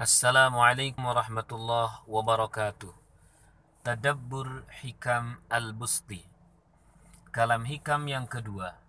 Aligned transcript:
Assalamualaikum 0.00 1.12
warahmatullahi 1.12 2.08
wabarakatuh. 2.08 2.88
Tadabbur 3.84 4.64
Hikam 4.80 5.44
Al-Busti. 5.52 6.24
Kalam 7.28 7.68
hikam 7.68 8.08
yang 8.08 8.24
kedua. 8.24 8.80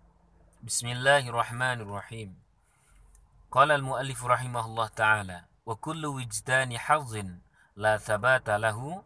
Bismillahirrahmanirrahim. 0.63 2.31
Qala 3.51 3.75
al-muallif 3.75 4.23
rahimahullah 4.23 4.87
ta'ala, 4.95 5.51
wa 5.67 5.75
kullu 5.75 6.15
wijdani 6.15 6.79
hazzin 6.79 7.43
la 7.75 7.99
thabata 7.99 8.55
lahu 8.55 9.03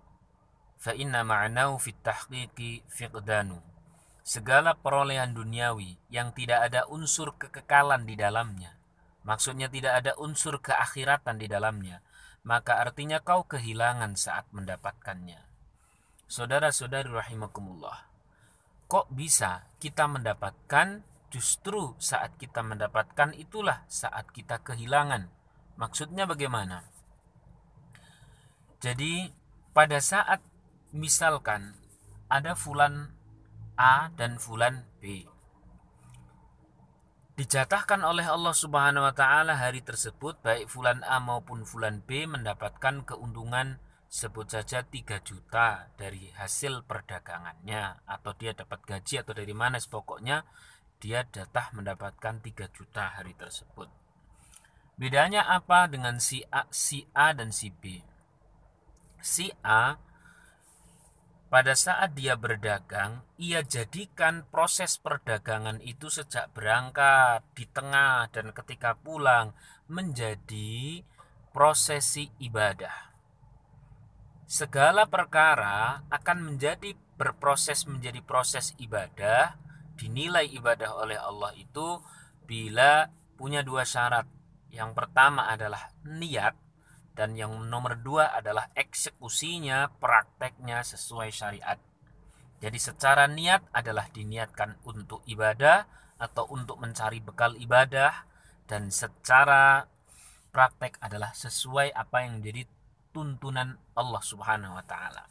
fa 0.77 0.93
inna 0.93 1.25
ma'nahu 1.25 1.81
fit 1.81 1.97
tahqiqi 2.05 2.85
fiqdanu. 2.85 3.65
Segala 4.21 4.77
perolehan 4.77 5.33
duniawi 5.33 5.97
yang 6.13 6.37
tidak 6.37 6.69
ada 6.69 6.85
unsur 6.85 7.33
kekekalan 7.33 8.05
di 8.05 8.13
dalamnya, 8.13 8.74
maksudnya 9.25 9.67
tidak 9.67 10.05
ada 10.05 10.13
unsur 10.21 10.61
keakhiratan 10.61 11.41
di 11.41 11.49
dalamnya, 11.49 12.05
maka 12.45 12.77
artinya 12.77 13.19
kau 13.25 13.43
kehilangan 13.49 14.13
saat 14.13 14.45
mendapatkannya. 14.53 15.41
Saudara-saudari 16.29 17.09
rahimakumullah. 17.09 18.05
Kok 18.85 19.09
bisa 19.09 19.65
kita 19.81 20.05
mendapatkan 20.05 21.01
justru 21.33 21.97
saat 21.97 22.37
kita 22.37 22.61
mendapatkan 22.61 23.33
itulah 23.33 23.81
saat 23.89 24.29
kita 24.29 24.61
kehilangan. 24.61 25.33
Maksudnya 25.75 26.29
bagaimana? 26.29 26.85
Jadi 28.79 29.33
pada 29.73 29.97
saat 29.97 30.45
misalkan 30.93 31.73
ada 32.29 32.53
fulan 32.53 33.09
A 33.75 34.13
dan 34.13 34.37
fulan 34.37 34.85
B 35.01 35.34
dijatahkan 37.35 37.99
oleh 37.99 38.23
Allah 38.23 38.55
Subhanahu 38.55 39.03
wa 39.03 39.11
taala 39.11 39.59
hari 39.59 39.83
tersebut 39.83 40.39
baik 40.39 40.71
fulan 40.71 41.03
A 41.03 41.19
maupun 41.19 41.67
fulan 41.67 41.99
B 41.99 42.23
mendapatkan 42.23 43.03
keuntungan 43.03 43.83
sebut 44.07 44.47
saja 44.47 44.87
3 44.87 45.19
juta 45.19 45.91
dari 45.99 46.31
hasil 46.31 46.87
perdagangannya 46.87 47.99
atau 48.07 48.31
dia 48.39 48.55
dapat 48.55 48.79
gaji 48.87 49.19
atau 49.19 49.35
dari 49.35 49.51
mana 49.51 49.75
pokoknya 49.83 50.47
dia 51.03 51.27
datah 51.27 51.75
mendapatkan 51.75 52.39
3 52.39 52.71
juta 52.71 53.19
hari 53.19 53.35
tersebut. 53.35 53.91
Bedanya 54.95 55.43
apa 55.43 55.91
dengan 55.91 56.23
si 56.23 56.39
A, 56.47 56.63
si 56.71 57.03
A 57.11 57.35
dan 57.35 57.51
si 57.51 57.67
B? 57.67 57.99
Si 59.19 59.51
A 59.59 59.99
pada 61.45 61.77
saat 61.77 62.17
dia 62.17 62.33
berdagang, 62.33 63.21
ia 63.37 63.61
jadikan 63.61 64.43
proses 64.49 64.97
perdagangan 64.97 65.77
itu 65.79 66.09
sejak 66.09 66.49
berangkat, 66.57 67.45
di 67.53 67.69
tengah, 67.69 68.27
dan 68.33 68.49
ketika 68.49 68.97
pulang 68.97 69.53
menjadi 69.85 71.05
prosesi 71.53 72.33
ibadah. 72.41 73.13
Segala 74.45 75.05
perkara 75.05 76.05
akan 76.09 76.53
menjadi 76.53 76.97
berproses 77.15 77.87
menjadi 77.87 78.21
proses 78.21 78.75
ibadah 78.77 79.57
dinilai 79.95 80.45
ibadah 80.51 80.91
oleh 81.01 81.17
Allah 81.17 81.55
itu 81.55 82.03
bila 82.43 83.09
punya 83.39 83.63
dua 83.65 83.87
syarat. 83.87 84.27
Yang 84.69 84.91
pertama 84.91 85.47
adalah 85.47 85.95
niat 86.03 86.53
dan 87.15 87.33
yang 87.39 87.55
nomor 87.71 87.95
dua 87.97 88.35
adalah 88.35 88.69
eksekusinya 88.75 89.89
prakteknya 89.97 90.83
sesuai 90.83 91.31
syariat 91.31 91.79
jadi 92.59 92.79
secara 92.79 93.27
niat 93.27 93.67
adalah 93.75 94.07
diniatkan 94.11 94.79
untuk 94.87 95.23
ibadah 95.27 95.87
atau 96.15 96.47
untuk 96.47 96.79
mencari 96.79 97.19
bekal 97.19 97.53
ibadah 97.59 98.25
dan 98.65 98.89
secara 98.89 99.85
praktek 100.55 100.95
adalah 101.03 101.35
sesuai 101.35 101.91
apa 101.91 102.23
yang 102.23 102.39
menjadi 102.39 102.63
tuntunan 103.11 103.75
Allah 103.93 104.23
Subhanahu 104.23 104.79
wa 104.79 104.85
taala. 104.87 105.27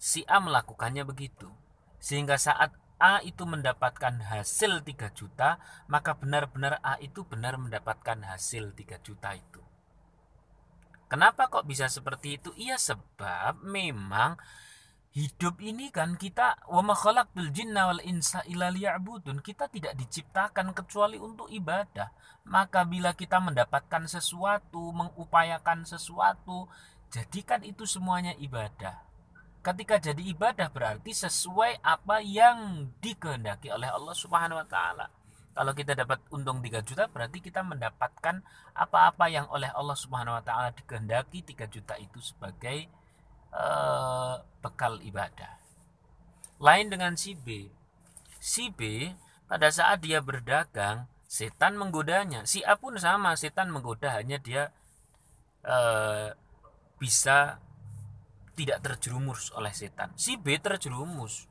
Si 0.00 0.24
A 0.24 0.40
melakukannya 0.40 1.04
begitu. 1.04 1.52
Sehingga 2.00 2.40
saat 2.40 2.72
A 2.98 3.22
itu 3.22 3.46
mendapatkan 3.46 4.18
hasil 4.26 4.82
3 4.82 5.14
juta, 5.14 5.62
maka 5.86 6.18
benar-benar 6.18 6.82
A 6.82 6.98
itu 6.98 7.22
benar 7.22 7.54
mendapatkan 7.54 8.18
hasil 8.26 8.74
3 8.74 8.98
juta 9.02 9.36
itu. 9.38 9.62
Kenapa 11.08 11.48
kok 11.48 11.64
bisa 11.64 11.88
seperti 11.88 12.36
itu? 12.36 12.52
Iya 12.52 12.76
sebab 12.76 13.64
memang 13.64 14.36
hidup 15.16 15.58
ini 15.64 15.88
kan 15.88 16.20
kita 16.20 16.68
wa 16.68 16.84
ma 16.84 16.92
khalaqtul 16.92 17.48
jinna 17.48 17.88
wal 17.88 18.04
insa 18.04 18.44
illa. 18.44 18.68
Kita 19.40 19.72
tidak 19.72 19.96
diciptakan 19.96 20.76
kecuali 20.76 21.16
untuk 21.16 21.48
ibadah. 21.48 22.12
Maka 22.48 22.84
bila 22.84 23.16
kita 23.16 23.40
mendapatkan 23.40 24.04
sesuatu, 24.04 24.92
mengupayakan 24.92 25.88
sesuatu, 25.88 26.68
jadikan 27.08 27.64
itu 27.64 27.88
semuanya 27.88 28.36
ibadah. 28.36 29.00
Ketika 29.64 30.00
jadi 30.00 30.22
ibadah 30.32 30.68
berarti 30.72 31.12
sesuai 31.12 31.80
apa 31.84 32.20
yang 32.24 32.88
dikehendaki 33.00 33.72
oleh 33.72 33.88
Allah 33.88 34.16
Subhanahu 34.16 34.60
wa 34.60 34.68
taala. 34.68 35.17
Kalau 35.58 35.74
kita 35.74 35.98
dapat 35.98 36.22
untung 36.30 36.62
3 36.62 36.86
juta 36.86 37.10
berarti 37.10 37.42
kita 37.42 37.66
mendapatkan 37.66 38.46
apa-apa 38.78 39.26
yang 39.26 39.50
oleh 39.50 39.66
Allah 39.74 39.98
Subhanahu 39.98 40.38
wa 40.38 40.44
taala 40.46 40.70
dikehendaki 40.70 41.42
3 41.42 41.66
juta 41.66 41.98
itu 41.98 42.22
sebagai 42.22 42.86
uh, 43.50 44.38
bekal 44.62 45.02
ibadah. 45.02 45.58
Lain 46.62 46.86
dengan 46.86 47.18
si 47.18 47.34
B. 47.34 47.74
Si 48.38 48.70
B 48.70 49.10
pada 49.50 49.66
saat 49.74 50.06
dia 50.06 50.22
berdagang, 50.22 51.10
setan 51.26 51.74
menggodanya. 51.74 52.46
Si 52.46 52.62
A 52.62 52.78
pun 52.78 52.94
sama, 52.94 53.34
setan 53.34 53.74
menggoda 53.74 54.14
hanya 54.14 54.38
dia 54.38 54.70
uh, 55.66 56.38
bisa 57.02 57.58
tidak 58.54 58.78
terjerumus 58.86 59.50
oleh 59.58 59.74
setan. 59.74 60.14
Si 60.14 60.38
B 60.38 60.54
terjerumus. 60.62 61.50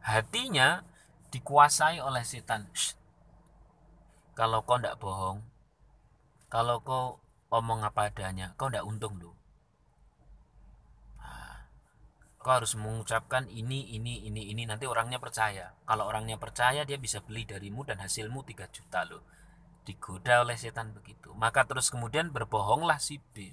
Hatinya 0.00 0.88
dikuasai 1.28 2.00
oleh 2.00 2.24
setan. 2.24 2.64
Shh. 2.72 3.01
Kalau 4.32 4.64
kau 4.64 4.80
tidak 4.80 4.96
bohong, 4.96 5.44
kalau 6.48 6.80
kau 6.80 7.20
omong 7.52 7.84
apa 7.84 8.08
adanya, 8.08 8.56
kau 8.56 8.72
tidak 8.72 8.88
untung 8.88 9.16
loh. 9.20 9.36
Nah, 11.20 11.68
kau 12.40 12.56
harus 12.56 12.72
mengucapkan 12.76 13.44
ini, 13.52 13.92
ini, 13.92 14.24
ini, 14.24 14.48
ini. 14.48 14.64
Nanti 14.64 14.88
orangnya 14.88 15.20
percaya. 15.20 15.76
Kalau 15.84 16.08
orangnya 16.08 16.40
percaya, 16.40 16.88
dia 16.88 16.96
bisa 16.96 17.20
beli 17.20 17.44
darimu 17.44 17.84
dan 17.84 18.00
hasilmu 18.00 18.40
3 18.44 18.68
juta 18.72 19.04
loh. 19.04 19.24
Digoda 19.84 20.40
oleh 20.40 20.56
setan 20.56 20.96
begitu. 20.96 21.32
Maka 21.36 21.68
terus 21.68 21.92
kemudian 21.92 22.32
berbohonglah 22.32 23.02
si 23.02 23.20
B 23.34 23.52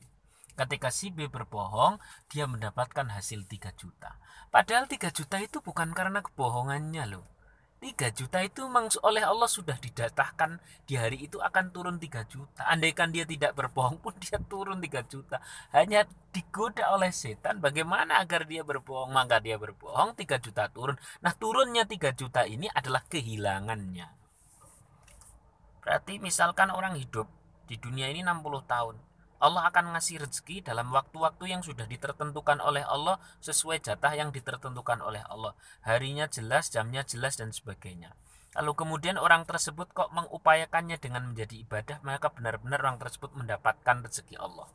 Ketika 0.59 0.91
si 0.91 1.07
B 1.07 1.31
berbohong, 1.31 2.03
dia 2.27 2.43
mendapatkan 2.43 3.07
hasil 3.15 3.47
3 3.47 3.71
juta. 3.79 4.19
Padahal 4.51 4.91
3 4.91 5.07
juta 5.07 5.39
itu 5.39 5.63
bukan 5.63 5.95
karena 5.95 6.19
kebohongannya 6.19 7.07
loh. 7.07 7.23
3 7.79 8.11
juta 8.11 8.43
itu 8.43 8.67
oleh 9.07 9.23
Allah 9.23 9.47
sudah 9.47 9.79
didatahkan 9.79 10.59
di 10.83 10.99
hari 10.99 11.23
itu 11.31 11.39
akan 11.39 11.71
turun 11.71 11.95
3 11.95 12.27
juta. 12.27 12.67
Andaikan 12.67 13.15
dia 13.15 13.23
tidak 13.23 13.55
berbohong 13.55 14.03
pun 14.03 14.11
dia 14.19 14.35
turun 14.35 14.83
3 14.83 14.99
juta. 15.07 15.39
Hanya 15.71 16.03
digoda 16.35 16.91
oleh 16.91 17.15
setan 17.15 17.63
bagaimana 17.63 18.19
agar 18.19 18.43
dia 18.43 18.67
berbohong. 18.67 19.15
Maka 19.15 19.39
dia 19.39 19.55
berbohong 19.55 20.11
3 20.11 20.43
juta 20.43 20.67
turun. 20.67 20.99
Nah 21.23 21.31
turunnya 21.31 21.87
3 21.87 22.11
juta 22.19 22.43
ini 22.43 22.67
adalah 22.67 22.99
kehilangannya. 23.07 24.11
Berarti 25.79 26.19
misalkan 26.19 26.75
orang 26.75 26.99
hidup 26.99 27.31
di 27.63 27.79
dunia 27.79 28.11
ini 28.11 28.19
60 28.27 28.43
tahun. 28.67 29.08
Allah 29.39 29.71
akan 29.71 29.95
ngasih 29.95 30.19
rezeki 30.23 30.67
dalam 30.67 30.91
waktu-waktu 30.91 31.47
yang 31.47 31.63
sudah 31.63 31.87
ditertentukan 31.87 32.59
oleh 32.59 32.83
Allah 32.83 33.23
sesuai 33.39 33.79
jatah 33.79 34.11
yang 34.11 34.35
ditertentukan 34.35 34.99
oleh 34.99 35.23
Allah. 35.31 35.55
Harinya 35.87 36.27
jelas, 36.27 36.67
jamnya 36.67 37.07
jelas 37.07 37.39
dan 37.39 37.55
sebagainya. 37.55 38.15
Lalu 38.59 38.71
kemudian 38.75 39.15
orang 39.15 39.47
tersebut 39.47 39.93
kok 39.95 40.11
mengupayakannya 40.11 40.99
dengan 40.99 41.31
menjadi 41.31 41.55
ibadah, 41.63 41.97
maka 42.01 42.33
benar-benar 42.33 42.81
orang 42.83 42.99
tersebut 42.99 43.31
mendapatkan 43.37 44.03
rezeki 44.03 44.35
Allah. 44.41 44.67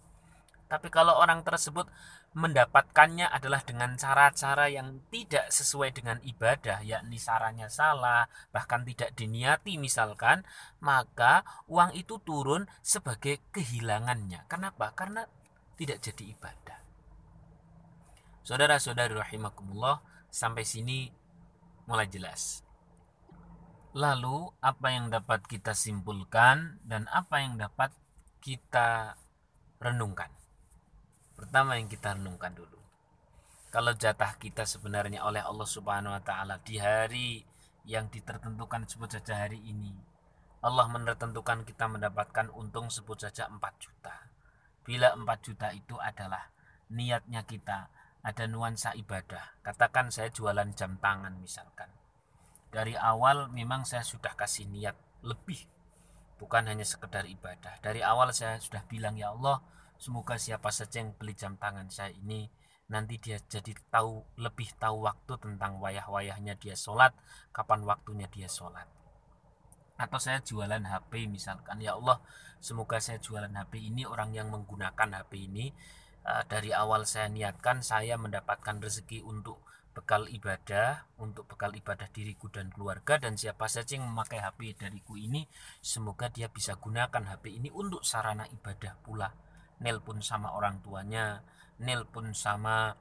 Tapi 0.75 0.91
kalau 0.91 1.15
orang 1.15 1.47
tersebut 1.47 1.87
mendapatkannya 2.35 3.31
adalah 3.31 3.63
dengan 3.63 3.95
cara-cara 3.95 4.67
yang 4.67 5.07
tidak 5.15 5.55
sesuai 5.55 5.95
dengan 5.95 6.19
ibadah, 6.27 6.83
yakni 6.83 7.15
sarannya 7.15 7.71
salah, 7.71 8.27
bahkan 8.51 8.83
tidak 8.83 9.15
diniati 9.15 9.79
misalkan, 9.79 10.43
maka 10.83 11.47
uang 11.71 11.95
itu 11.95 12.19
turun 12.27 12.67
sebagai 12.83 13.39
kehilangannya. 13.55 14.51
Kenapa? 14.51 14.91
Karena 14.99 15.23
tidak 15.79 16.03
jadi 16.03 16.35
ibadah. 16.35 16.79
Saudara-saudari 18.43 19.15
rahimakumullah, 19.15 20.03
sampai 20.27 20.67
sini 20.67 21.15
mulai 21.87 22.11
jelas. 22.11 22.67
Lalu 23.95 24.51
apa 24.59 24.91
yang 24.91 25.07
dapat 25.07 25.47
kita 25.47 25.71
simpulkan 25.71 26.83
dan 26.83 27.07
apa 27.15 27.47
yang 27.47 27.55
dapat 27.63 27.95
kita 28.43 29.15
renungkan? 29.79 30.35
Pertama 31.35 31.77
yang 31.79 31.91
kita 31.91 32.15
renungkan 32.15 32.55
dulu. 32.55 32.79
Kalau 33.75 33.91
jatah 33.95 34.39
kita 34.39 34.63
sebenarnya 34.63 35.27
oleh 35.27 35.43
Allah 35.43 35.67
Subhanahu 35.67 36.15
wa 36.15 36.23
taala 36.23 36.63
di 36.63 36.79
hari 36.79 37.43
yang 37.85 38.07
ditertentukan 38.09 38.87
sebut 38.87 39.19
saja 39.19 39.45
hari 39.45 39.59
ini. 39.61 39.93
Allah 40.65 40.89
menentukan 40.89 41.67
kita 41.69 41.91
mendapatkan 41.91 42.49
untung 42.55 42.89
sebut 42.89 43.21
saja 43.21 43.51
4 43.51 43.61
juta. 43.77 44.33
bila 44.85 45.17
4 45.17 45.25
juta 45.41 45.73
itu 45.73 45.97
adalah 45.97 46.53
niatnya 46.93 47.43
kita 47.49 47.89
ada 48.25 48.45
nuansa 48.49 48.93
ibadah 48.97 49.57
katakan 49.65 50.13
saya 50.13 50.29
jualan 50.29 50.73
jam 50.77 51.01
tangan 51.01 51.41
misalkan 51.41 51.89
dari 52.69 52.93
awal 52.97 53.49
memang 53.49 53.89
saya 53.89 54.05
sudah 54.05 54.37
kasih 54.37 54.69
niat 54.69 54.97
lebih 55.25 55.65
bukan 56.37 56.69
hanya 56.69 56.85
sekedar 56.85 57.25
ibadah 57.25 57.81
dari 57.81 58.05
awal 58.05 58.33
saya 58.37 58.61
sudah 58.61 58.85
bilang 58.85 59.17
ya 59.17 59.33
Allah 59.33 59.65
semoga 60.05 60.37
siapa 60.37 60.69
saja 60.69 61.01
yang 61.01 61.17
beli 61.17 61.33
jam 61.33 61.57
tangan 61.57 61.89
saya 61.89 62.13
ini 62.13 62.45
nanti 62.93 63.17
dia 63.17 63.41
jadi 63.41 63.73
tahu 63.89 64.37
lebih 64.37 64.69
tahu 64.77 65.09
waktu 65.09 65.41
tentang 65.41 65.81
wayah-wayahnya 65.81 66.61
dia 66.61 66.77
sholat 66.77 67.17
kapan 67.57 67.89
waktunya 67.89 68.29
dia 68.29 68.45
sholat. 68.45 68.85
Atau 69.97 70.21
saya 70.21 70.45
jualan 70.45 70.85
HP 70.85 71.25
misalkan 71.25 71.81
ya 71.81 71.97
Allah 71.97 72.21
semoga 72.61 73.01
saya 73.01 73.17
jualan 73.17 73.49
HP 73.49 73.81
ini 73.81 74.05
orang 74.05 74.37
yang 74.37 74.53
menggunakan 74.53 75.25
HP 75.25 75.49
ini 75.49 75.73
uh, 76.29 76.45
dari 76.45 76.77
awal 76.77 77.09
saya 77.09 77.33
niatkan 77.33 77.81
saya 77.81 78.21
mendapatkan 78.21 78.85
rezeki 78.85 79.25
untuk 79.25 79.65
bekal 79.97 80.29
ibadah 80.29 81.09
untuk 81.17 81.49
bekal 81.49 81.73
ibadah 81.73 82.11
diriku 82.11 82.51
dan 82.51 82.69
keluarga 82.69 83.17
dan 83.17 83.39
siapa 83.39 83.71
saja 83.71 83.97
yang 83.97 84.11
memakai 84.11 84.43
HP 84.43 84.75
dariku 84.75 85.15
ini 85.15 85.47
semoga 85.81 86.29
dia 86.29 86.51
bisa 86.51 86.75
gunakan 86.77 87.23
HP 87.31 87.63
ini 87.63 87.71
untuk 87.71 88.03
sarana 88.03 88.45
ibadah 88.51 88.99
pula 89.01 89.31
nelpon 89.83 90.23
sama 90.23 90.55
orang 90.55 90.79
tuanya 90.83 91.43
nelpon 91.83 92.35
sama 92.37 92.95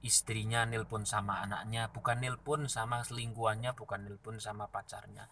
istrinya 0.00 0.64
nelpon 0.64 1.04
sama 1.04 1.44
anaknya 1.44 1.92
bukan 1.92 2.24
nelpon 2.24 2.64
sama 2.72 3.04
selingkuhannya 3.04 3.76
bukan 3.76 4.08
nelpon 4.08 4.40
sama 4.40 4.68
pacarnya. 4.68 5.28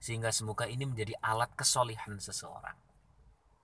Sehingga 0.00 0.32
semoga 0.32 0.68
ini 0.68 0.84
menjadi 0.84 1.16
alat 1.24 1.52
kesolihan 1.56 2.20
seseorang. 2.20 2.76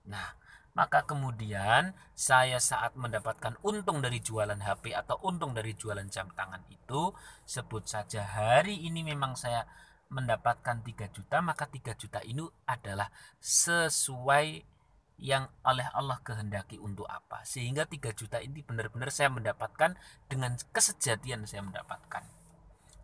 Nah 0.09 0.47
maka 0.77 1.09
kemudian 1.09 1.97
saya 2.13 2.61
saat 2.61 2.93
mendapatkan 2.93 3.57
untung 3.65 3.97
dari 3.97 4.21
jualan 4.21 4.61
HP 4.61 4.93
atau 4.93 5.17
untung 5.25 5.57
dari 5.57 5.73
jualan 5.73 6.05
jam 6.05 6.29
tangan 6.37 6.61
itu 6.69 7.17
sebut 7.49 7.89
saja 7.89 8.21
hari 8.21 8.85
ini 8.85 9.01
memang 9.01 9.33
saya 9.33 9.65
mendapatkan 10.13 10.85
3 10.85 11.09
juta 11.17 11.41
maka 11.41 11.65
3 11.65 11.97
juta 11.97 12.21
ini 12.21 12.45
adalah 12.69 13.09
sesuai 13.41 14.76
yang 15.17 15.49
oleh 15.65 15.85
Allah 15.93 16.21
kehendaki 16.21 16.77
untuk 16.77 17.09
apa. 17.09 17.41
Sehingga 17.43 17.89
3 17.89 18.13
juta 18.13 18.37
ini 18.41 18.61
benar-benar 18.61 19.09
saya 19.09 19.33
mendapatkan 19.33 19.97
dengan 20.29 20.57
kesejatian 20.71 21.49
saya 21.49 21.65
mendapatkan. 21.65 22.23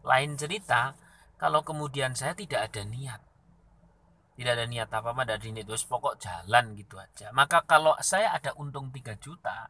Lain 0.06 0.38
cerita 0.38 0.94
kalau 1.42 1.65
kemudian 1.65 2.13
saya 2.13 2.38
tidak 2.38 2.71
ada 2.71 2.86
niat 2.86 3.21
tidak 4.33 4.57
ada 4.57 4.65
niat 4.65 4.89
apa 4.89 5.13
apa 5.13 5.24
dari 5.30 5.54
niat 5.54 5.69
terus 5.69 5.86
pokok 5.86 6.18
jalan 6.18 6.74
gitu 6.74 6.98
aja. 6.98 7.30
Maka 7.38 7.62
kalau 7.69 7.94
saya 8.01 8.33
ada 8.33 8.57
untung 8.57 8.89
3 8.89 9.13
juta 9.21 9.69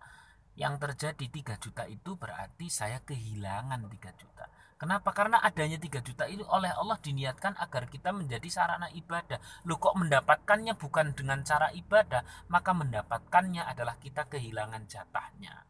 yang 0.55 0.79
terjadi 0.79 1.25
3 1.27 1.59
juta 1.59 1.83
itu 1.89 2.15
berarti 2.15 2.71
saya 2.71 3.03
kehilangan 3.03 3.91
3 3.91 3.91
juta 4.15 4.45
Kenapa? 4.77 5.15
Karena 5.15 5.39
adanya 5.39 5.79
3 5.79 6.03
juta 6.03 6.27
ini 6.27 6.43
oleh 6.43 6.73
Allah 6.73 6.99
diniatkan 6.99 7.55
agar 7.55 7.87
kita 7.87 8.11
menjadi 8.11 8.45
sarana 8.51 8.91
ibadah. 8.91 9.39
Lu 9.63 9.79
kok 9.79 9.95
mendapatkannya 9.95 10.75
bukan 10.75 11.15
dengan 11.15 11.45
cara 11.47 11.71
ibadah, 11.71 12.25
maka 12.51 12.71
mendapatkannya 12.75 13.63
adalah 13.63 13.95
kita 14.01 14.27
kehilangan 14.27 14.83
jatahnya. 14.91 15.63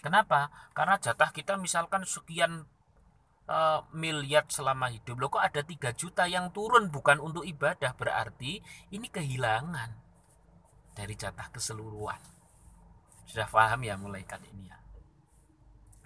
Kenapa? 0.00 0.48
Karena 0.72 0.96
jatah 0.96 1.28
kita 1.28 1.60
misalkan 1.60 2.08
sekian 2.08 2.64
uh, 3.44 3.84
miliar 3.92 4.48
selama 4.48 4.88
hidup. 4.88 5.20
Lo 5.20 5.28
kok 5.28 5.44
ada 5.44 5.60
3 5.60 5.92
juta 5.92 6.24
yang 6.24 6.48
turun 6.56 6.88
bukan 6.88 7.20
untuk 7.20 7.44
ibadah, 7.44 7.92
berarti 7.92 8.64
ini 8.96 9.06
kehilangan 9.12 9.92
dari 10.96 11.12
jatah 11.12 11.52
keseluruhan. 11.52 12.20
Sudah 13.28 13.46
paham 13.52 13.84
ya 13.84 13.94
mulai 14.00 14.24
kali 14.24 14.48
ini 14.48 14.72
ya? 14.72 14.79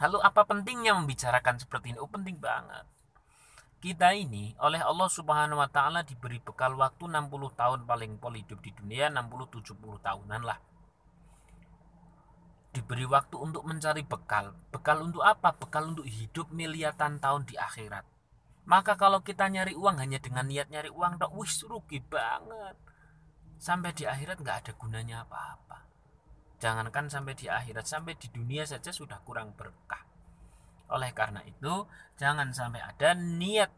Lalu 0.00 0.18
apa 0.20 0.42
pentingnya 0.42 0.96
membicarakan 0.98 1.62
seperti 1.62 1.94
ini? 1.94 1.98
Oh 2.02 2.10
penting 2.10 2.38
banget. 2.42 2.82
Kita 3.78 4.16
ini 4.16 4.56
oleh 4.64 4.80
Allah 4.80 5.12
Subhanahu 5.12 5.60
wa 5.60 5.68
taala 5.68 6.00
diberi 6.02 6.40
bekal 6.40 6.72
waktu 6.72 7.04
60 7.04 7.30
tahun 7.52 7.80
paling 7.84 8.16
pol 8.16 8.32
hidup 8.32 8.64
di 8.64 8.72
dunia 8.72 9.12
60 9.12 9.60
70 9.60 9.76
tahunan 10.00 10.42
lah. 10.42 10.58
Diberi 12.74 13.06
waktu 13.06 13.36
untuk 13.38 13.62
mencari 13.62 14.02
bekal. 14.02 14.56
Bekal 14.72 15.04
untuk 15.04 15.22
apa? 15.22 15.54
Bekal 15.54 15.94
untuk 15.94 16.08
hidup 16.08 16.50
miliatan 16.50 17.22
tahun 17.22 17.46
di 17.46 17.54
akhirat. 17.54 18.02
Maka 18.64 18.96
kalau 18.96 19.20
kita 19.20 19.46
nyari 19.52 19.76
uang 19.76 20.00
hanya 20.00 20.16
dengan 20.16 20.48
niat 20.48 20.72
nyari 20.72 20.88
uang, 20.88 21.20
tak 21.20 21.30
wis 21.36 21.62
rugi 21.68 22.00
banget. 22.00 22.74
Sampai 23.60 23.92
di 23.92 24.08
akhirat 24.08 24.40
nggak 24.40 24.58
ada 24.64 24.72
gunanya 24.74 25.28
apa-apa. 25.28 25.83
Jangankan 26.64 27.12
sampai 27.12 27.36
di 27.36 27.44
akhirat, 27.44 27.84
sampai 27.84 28.16
di 28.16 28.32
dunia 28.32 28.64
saja 28.64 28.88
sudah 28.88 29.20
kurang 29.20 29.52
berkah. 29.52 30.00
Oleh 30.96 31.12
karena 31.12 31.44
itu, 31.44 31.84
jangan 32.16 32.56
sampai 32.56 32.80
ada 32.80 33.12
niat 33.12 33.68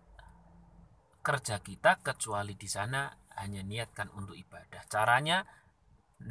kerja 1.18 1.58
kita 1.58 1.98
kecuali 1.98 2.54
di 2.54 2.70
sana 2.70 3.10
hanya 3.42 3.66
niatkan 3.66 4.06
untuk 4.14 4.38
ibadah. 4.38 4.86
Caranya 4.86 5.42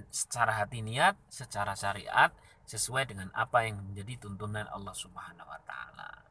secara 0.08 0.64
hati 0.64 0.80
niat, 0.80 1.20
secara 1.28 1.76
syariat 1.76 2.32
sesuai 2.64 3.12
dengan 3.12 3.28
apa 3.36 3.68
yang 3.68 3.84
menjadi 3.92 4.24
tuntunan 4.24 4.64
Allah 4.72 4.96
Subhanahu 4.96 5.52
wa 5.52 5.60
taala. 5.68 6.24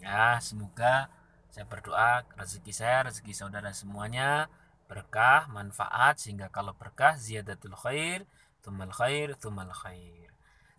Ya, 0.00 0.40
semoga 0.40 1.12
saya 1.52 1.68
berdoa 1.68 2.24
rezeki 2.40 2.72
saya, 2.72 3.04
rezeki 3.04 3.36
saudara 3.36 3.76
semuanya 3.76 4.48
berkah, 4.88 5.44
manfaat 5.52 6.16
sehingga 6.24 6.48
kalau 6.48 6.72
berkah 6.72 7.20
ziyadatul 7.20 7.76
khair 7.76 8.24
tumal 8.62 8.90
khair 8.94 9.34
tumal 9.36 9.70
khair 9.74 10.32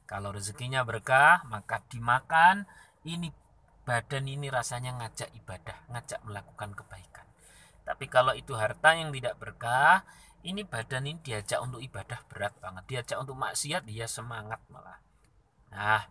kalau 0.04 0.36
rezekinya 0.36 0.84
berkah 0.84 1.44
maka 1.48 1.82
dimakan. 1.88 2.68
Ini 3.04 3.34
badan 3.84 4.30
ini 4.30 4.48
rasanya 4.48 4.96
ngajak 4.96 5.34
ibadah 5.44 5.78
ngajak 5.92 6.20
melakukan 6.24 6.72
kebaikan. 6.72 7.28
Tapi 7.84 8.06
kalau 8.08 8.32
itu 8.32 8.56
harta 8.56 8.96
yang 8.96 9.12
tidak 9.12 9.36
berkah 9.42 10.08
ini 10.44 10.64
badan 10.64 11.08
ini 11.08 11.20
diajak 11.20 11.60
untuk 11.60 11.84
ibadah 11.84 12.20
berat 12.32 12.56
banget. 12.62 12.84
Diajak 12.88 13.18
untuk 13.20 13.36
maksiat 13.36 13.84
dia 13.84 14.08
semangat 14.08 14.64
malah. 14.72 15.00
Nah 15.74 16.04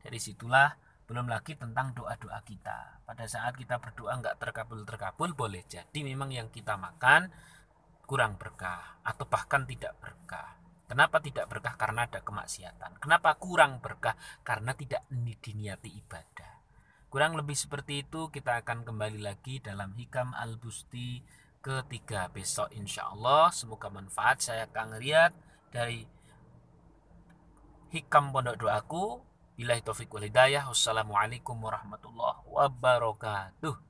dari 0.00 0.20
situlah 0.20 0.72
belum 1.08 1.28
lagi 1.28 1.56
tentang 1.56 1.96
doa-doa 1.96 2.40
kita. 2.44 3.04
Pada 3.04 3.24
saat 3.28 3.56
kita 3.56 3.80
berdoa 3.80 4.12
nggak 4.22 4.40
terkabul 4.40 4.84
terkabul 4.86 5.32
boleh 5.36 5.64
jadi 5.68 6.00
memang 6.04 6.32
yang 6.32 6.48
kita 6.52 6.76
makan 6.76 7.32
kurang 8.08 8.40
berkah 8.40 9.02
atau 9.04 9.28
bahkan 9.28 9.68
tidak 9.68 9.92
berkah 10.00 10.67
Kenapa 10.88 11.20
tidak 11.20 11.52
berkah? 11.52 11.76
Karena 11.76 12.08
ada 12.08 12.24
kemaksiatan. 12.24 12.96
Kenapa 12.96 13.36
kurang 13.36 13.84
berkah? 13.84 14.16
Karena 14.40 14.72
tidak 14.72 15.04
diniati 15.12 15.92
ibadah. 15.92 16.52
Kurang 17.12 17.36
lebih 17.36 17.56
seperti 17.56 18.08
itu 18.08 18.32
kita 18.32 18.64
akan 18.64 18.88
kembali 18.88 19.20
lagi 19.20 19.60
dalam 19.60 19.92
Hikam 19.92 20.32
Al-Busti 20.32 21.20
ketiga 21.60 22.32
besok 22.32 22.72
insya 22.72 23.12
Allah. 23.12 23.52
Semoga 23.52 23.92
manfaat. 23.92 24.40
Saya 24.40 24.64
akan 24.64 24.96
lihat 24.96 25.36
dari 25.68 26.08
Hikam 27.92 28.32
Pondok 28.32 28.56
Doaku. 28.56 29.20
Bila 29.60 29.76
Taufiq 29.76 30.08
wal 30.08 30.24
Hidayah. 30.24 30.72
Wassalamualaikum 30.72 31.56
warahmatullahi 31.60 32.48
wabarakatuh. 32.48 33.87